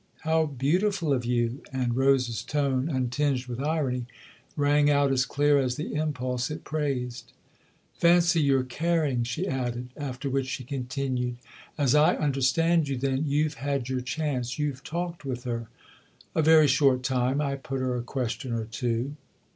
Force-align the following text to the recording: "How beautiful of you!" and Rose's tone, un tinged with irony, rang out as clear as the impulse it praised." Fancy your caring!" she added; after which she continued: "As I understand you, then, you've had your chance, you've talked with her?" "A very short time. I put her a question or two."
"How 0.31 0.47
beautiful 0.47 1.13
of 1.13 1.25
you!" 1.25 1.61
and 1.71 1.95
Rose's 1.95 2.41
tone, 2.41 2.89
un 2.89 3.09
tinged 3.09 3.45
with 3.45 3.59
irony, 3.59 4.07
rang 4.57 4.89
out 4.89 5.11
as 5.11 5.27
clear 5.27 5.59
as 5.59 5.75
the 5.75 5.93
impulse 5.93 6.49
it 6.49 6.63
praised." 6.63 7.33
Fancy 7.99 8.41
your 8.41 8.63
caring!" 8.63 9.23
she 9.25 9.47
added; 9.47 9.89
after 9.95 10.27
which 10.27 10.47
she 10.47 10.63
continued: 10.63 11.35
"As 11.77 11.93
I 11.93 12.15
understand 12.15 12.87
you, 12.87 12.97
then, 12.97 13.25
you've 13.27 13.53
had 13.61 13.89
your 13.89 14.01
chance, 14.01 14.57
you've 14.57 14.83
talked 14.83 15.23
with 15.23 15.43
her?" 15.43 15.69
"A 16.35 16.41
very 16.41 16.65
short 16.65 17.03
time. 17.03 17.39
I 17.39 17.53
put 17.55 17.79
her 17.79 17.95
a 17.95 18.01
question 18.01 18.53
or 18.53 18.65
two." 18.65 19.15